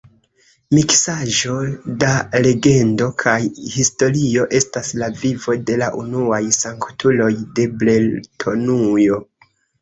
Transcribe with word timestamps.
Miksaĵo 0.75 1.57
da 2.03 2.13
legendo 2.45 3.09
kaj 3.23 3.35
historio 3.73 4.47
estas 4.61 4.89
la 5.01 5.11
vivo 5.21 5.57
de 5.69 5.77
la 5.83 5.91
unuaj 5.99 6.41
sanktuloj 6.61 7.29
de 7.61 7.69
Bretonujo. 7.85 9.21